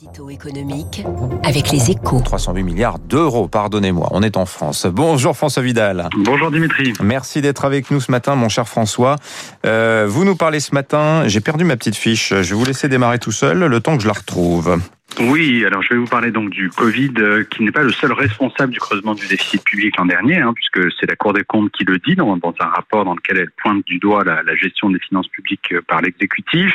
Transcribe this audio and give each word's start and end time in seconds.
Édito 0.00 0.30
économique 0.30 1.04
avec 1.42 1.72
les 1.72 1.90
échos. 1.90 2.20
308 2.20 2.62
milliards 2.62 3.00
d'euros, 3.00 3.48
pardonnez-moi. 3.48 4.08
On 4.12 4.22
est 4.22 4.36
en 4.36 4.46
France. 4.46 4.86
Bonjour 4.86 5.36
François 5.36 5.62
Vidal. 5.62 6.08
Bonjour 6.18 6.52
Dimitri. 6.52 6.92
Merci 7.02 7.40
d'être 7.40 7.64
avec 7.64 7.90
nous 7.90 8.00
ce 8.00 8.12
matin, 8.12 8.36
mon 8.36 8.48
cher 8.48 8.68
François. 8.68 9.16
Euh, 9.66 10.06
vous 10.08 10.24
nous 10.24 10.36
parlez 10.36 10.60
ce 10.60 10.72
matin, 10.72 11.26
j'ai 11.26 11.40
perdu 11.40 11.64
ma 11.64 11.76
petite 11.76 11.96
fiche. 11.96 12.28
Je 12.28 12.36
vais 12.36 12.54
vous 12.54 12.64
laisser 12.64 12.88
démarrer 12.88 13.18
tout 13.18 13.32
seul 13.32 13.58
le 13.58 13.80
temps 13.80 13.96
que 13.96 14.02
je 14.02 14.06
la 14.06 14.12
retrouve. 14.12 14.78
Oui, 15.20 15.64
alors 15.64 15.82
je 15.82 15.94
vais 15.94 15.98
vous 15.98 16.06
parler 16.06 16.30
donc 16.30 16.50
du 16.50 16.70
Covid, 16.70 17.12
euh, 17.18 17.42
qui 17.42 17.64
n'est 17.64 17.72
pas 17.72 17.82
le 17.82 17.90
seul 17.90 18.12
responsable 18.12 18.72
du 18.72 18.78
creusement 18.78 19.14
du 19.14 19.26
déficit 19.26 19.64
public 19.64 19.96
l'an 19.98 20.06
dernier, 20.06 20.36
hein, 20.38 20.52
puisque 20.54 20.92
c'est 20.92 21.06
la 21.06 21.16
Cour 21.16 21.32
des 21.32 21.42
comptes 21.42 21.72
qui 21.72 21.82
le 21.84 21.98
dit 21.98 22.14
dans, 22.14 22.38
un 22.60 22.66
rapport 22.66 23.04
dans 23.04 23.16
lequel 23.16 23.38
elle 23.38 23.50
pointe 23.50 23.84
du 23.84 23.98
doigt 23.98 24.22
la, 24.22 24.44
la 24.44 24.54
gestion 24.54 24.90
des 24.90 25.00
finances 25.00 25.26
publiques 25.26 25.72
euh, 25.72 25.82
par 25.82 26.02
l'exécutif. 26.02 26.72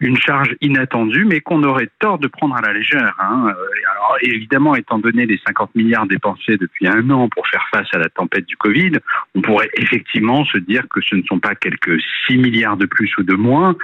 Une 0.00 0.16
charge 0.16 0.56
inattendue, 0.62 1.26
mais 1.26 1.42
qu'on 1.42 1.62
aurait 1.62 1.90
tort 1.98 2.18
de 2.18 2.28
prendre 2.28 2.56
à 2.56 2.62
la 2.62 2.72
légère. 2.72 3.14
Hein. 3.18 3.48
Euh, 3.48 3.64
alors 3.92 4.16
évidemment, 4.22 4.74
étant 4.74 4.98
donné 4.98 5.26
les 5.26 5.38
50 5.46 5.74
milliards 5.74 6.06
dépensés 6.06 6.56
depuis 6.56 6.88
un 6.88 7.10
an 7.10 7.28
pour 7.28 7.46
faire 7.46 7.66
face 7.70 7.88
à 7.92 7.98
la 7.98 8.08
tempête 8.08 8.46
du 8.46 8.56
Covid, 8.56 8.92
on 9.34 9.42
pourrait 9.42 9.70
effectivement 9.74 10.44
se 10.44 10.58
dire 10.58 10.84
que 10.88 11.00
ce 11.00 11.14
ne 11.14 11.22
sont 11.22 11.38
pas 11.38 11.54
quelques 11.54 12.00
6 12.26 12.36
milliards 12.36 12.76
de 12.76 12.86
plus 12.86 13.16
ou 13.18 13.22
de 13.22 13.34
moins 13.34 13.76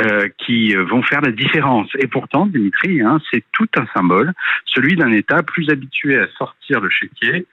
euh, 0.00 0.28
qui 0.38 0.74
vont 0.74 1.02
faire 1.02 1.20
la 1.20 1.30
différence. 1.30 1.88
Et 1.98 2.06
pourtant, 2.06 2.46
Dimitri, 2.46 3.02
hein, 3.02 3.20
c'est 3.30 3.44
tout 3.52 3.68
un 3.76 3.86
symbole, 3.94 4.32
celui 4.64 4.96
d'un 4.96 5.12
État 5.12 5.42
plus 5.42 5.68
habitué 5.68 6.18
à 6.18 6.26
sortir 6.38 6.80
le 6.80 6.88
chéquier 6.88 7.46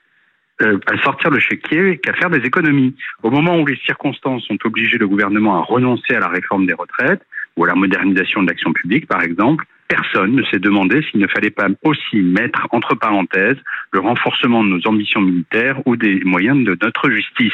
euh, 0.61 0.77
à 0.85 0.97
sortir 1.01 1.31
le 1.31 1.39
chéquier 1.39 1.97
qu'à 1.97 2.13
faire 2.13 2.29
des 2.29 2.45
économies. 2.45 2.95
Au 3.23 3.31
moment 3.31 3.57
où 3.57 3.65
les 3.65 3.77
circonstances 3.77 4.47
ont 4.52 4.57
obligé 4.63 4.97
le 4.97 5.07
gouvernement 5.07 5.57
à 5.57 5.61
renoncer 5.61 6.13
à 6.13 6.19
la 6.19 6.27
réforme 6.27 6.67
des 6.67 6.73
retraites 6.73 7.21
ou 7.57 7.63
à 7.63 7.67
la 7.67 7.73
modernisation 7.73 8.43
de 8.43 8.49
l'action 8.49 8.71
publique, 8.71 9.07
par 9.07 9.23
exemple, 9.23 9.65
personne 9.91 10.36
ne 10.36 10.44
s'est 10.44 10.59
demandé 10.59 11.02
s'il 11.09 11.20
ne 11.20 11.27
fallait 11.27 11.52
pas 11.52 11.68
aussi 11.84 12.18
mettre 12.18 12.66
entre 12.72 12.95
parenthèses 12.95 13.58
le 13.91 14.00
renforcement 14.00 14.64
de 14.64 14.70
nos 14.70 14.88
ambitions 14.88 15.20
militaires 15.20 15.81
ou 15.86 15.98
des 15.98 16.22
moyens 16.23 16.64
de 16.64 16.78
notre 16.81 17.09
justice. 17.09 17.53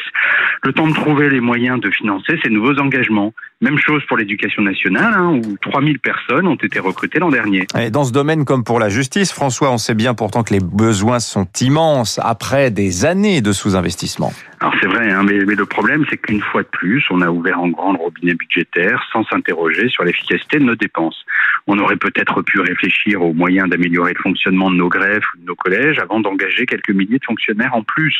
Le 0.62 0.72
temps 0.72 0.86
de 0.86 0.94
trouver 0.94 1.30
les 1.30 1.40
moyens 1.40 1.80
de 1.80 1.90
financer 1.90 2.38
ces 2.44 2.50
nouveaux 2.50 2.78
engagements. 2.78 3.32
Même 3.60 3.78
chose 3.78 4.04
pour 4.06 4.16
l'éducation 4.16 4.62
nationale, 4.62 5.14
hein, 5.16 5.32
où 5.32 5.56
3000 5.60 5.98
personnes 5.98 6.46
ont 6.46 6.54
été 6.54 6.78
recrutées 6.78 7.18
l'an 7.18 7.30
dernier. 7.30 7.66
Et 7.76 7.90
dans 7.90 8.04
ce 8.04 8.12
domaine 8.12 8.44
comme 8.44 8.62
pour 8.62 8.78
la 8.78 8.88
justice, 8.88 9.32
François, 9.32 9.72
on 9.72 9.78
sait 9.78 9.94
bien 9.94 10.14
pourtant 10.14 10.44
que 10.44 10.54
les 10.54 10.60
besoins 10.60 11.18
sont 11.18 11.48
immenses 11.60 12.20
après 12.22 12.70
des 12.70 13.04
années 13.04 13.40
de 13.40 13.50
sous-investissement. 13.50 14.32
Alors 14.60 14.74
c'est 14.80 14.88
vrai, 14.88 15.10
hein, 15.10 15.24
mais, 15.24 15.44
mais, 15.44 15.54
le 15.54 15.66
problème 15.66 16.04
c'est 16.08 16.18
qu'une 16.18 16.40
fois 16.40 16.62
de 16.62 16.68
plus, 16.68 17.04
on 17.10 17.20
a 17.20 17.30
ouvert 17.30 17.60
en 17.60 17.68
grand 17.68 17.92
le 17.92 17.98
robinet 17.98 18.34
budgétaire 18.34 19.04
sans 19.12 19.24
s'interroger 19.24 19.88
sur 19.88 20.04
l'efficacité 20.04 20.58
de 20.58 20.64
nos 20.64 20.76
dépenses. 20.76 21.24
On 21.66 21.78
aurait 21.78 21.96
peut-être 21.96 22.27
pu 22.42 22.60
réfléchir 22.60 23.22
aux 23.22 23.32
moyens 23.32 23.68
d'améliorer 23.68 24.12
le 24.14 24.22
fonctionnement 24.22 24.70
de 24.70 24.76
nos 24.76 24.88
greffes 24.88 25.24
ou 25.34 25.40
de 25.40 25.46
nos 25.46 25.54
collèges 25.54 25.98
avant 25.98 26.20
d'engager 26.20 26.66
quelques 26.66 26.90
milliers 26.90 27.18
de 27.18 27.24
fonctionnaires 27.24 27.74
en 27.74 27.82
plus. 27.82 28.16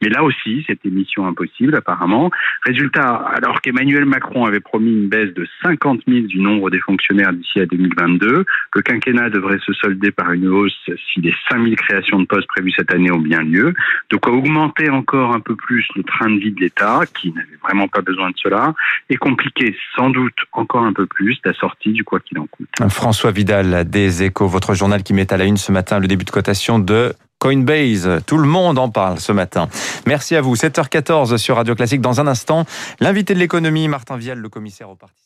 Mais 0.00 0.08
là 0.08 0.22
aussi, 0.22 0.64
c'était 0.66 0.90
mission 0.90 1.26
impossible 1.26 1.74
apparemment. 1.74 2.30
Résultat, 2.64 3.24
alors 3.34 3.60
qu'Emmanuel 3.60 4.04
Macron 4.04 4.44
avait 4.44 4.60
promis 4.60 4.92
une 4.92 5.08
baisse 5.08 5.32
de 5.34 5.46
50 5.62 6.02
000 6.06 6.26
du 6.26 6.40
nombre 6.40 6.70
des 6.70 6.80
fonctionnaires 6.80 7.32
d'ici 7.32 7.60
à 7.60 7.66
2022, 7.66 8.44
le 8.74 8.82
quinquennat 8.82 9.30
devrait 9.30 9.58
se 9.64 9.72
solder 9.72 10.10
par 10.10 10.32
une 10.32 10.48
hausse 10.48 10.78
si 11.12 11.20
les 11.20 11.34
5 11.50 11.62
000 11.62 11.74
créations 11.76 12.20
de 12.20 12.26
postes 12.26 12.48
prévues 12.48 12.72
cette 12.76 12.92
année 12.92 13.10
ont 13.10 13.18
bien 13.18 13.42
lieu. 13.42 13.74
De 14.10 14.16
quoi 14.16 14.32
augmenter 14.32 14.90
encore 14.90 15.34
un 15.34 15.40
peu 15.40 15.56
plus 15.56 15.86
le 15.96 16.02
train 16.02 16.30
de 16.30 16.38
vie 16.38 16.52
de 16.52 16.60
l'État, 16.60 17.00
qui 17.14 17.32
n'avait 17.32 17.58
vraiment 17.62 17.88
pas 17.88 18.00
besoin 18.00 18.30
de 18.30 18.36
cela, 18.36 18.74
et 19.08 19.16
compliquer 19.16 19.76
sans 19.96 20.10
doute 20.10 20.34
encore 20.52 20.84
un 20.84 20.92
peu 20.92 21.06
plus 21.06 21.38
la 21.44 21.52
sortie 21.54 21.92
du 21.92 22.04
quoi 22.04 22.20
qu'il 22.20 22.38
en 22.38 22.46
coûte. 22.46 22.68
François 22.88 23.30
Des 23.52 24.22
Échos, 24.22 24.48
votre 24.48 24.72
journal 24.72 25.02
qui 25.02 25.12
met 25.12 25.30
à 25.30 25.36
la 25.36 25.44
une 25.44 25.58
ce 25.58 25.72
matin 25.72 25.98
le 25.98 26.08
début 26.08 26.24
de 26.24 26.30
cotation 26.30 26.78
de 26.78 27.14
Coinbase. 27.38 28.08
Tout 28.26 28.38
le 28.38 28.48
monde 28.48 28.78
en 28.78 28.88
parle 28.88 29.20
ce 29.20 29.30
matin. 29.30 29.68
Merci 30.06 30.36
à 30.36 30.40
vous. 30.40 30.56
7h14 30.56 31.36
sur 31.36 31.56
Radio 31.56 31.74
Classique. 31.74 32.00
Dans 32.00 32.18
un 32.18 32.26
instant, 32.26 32.64
l'invité 32.98 33.34
de 33.34 33.38
l'économie, 33.38 33.88
Martin 33.88 34.16
Vial, 34.16 34.38
le 34.38 34.48
commissaire 34.48 34.88
au 34.88 34.94
parti. 34.94 35.22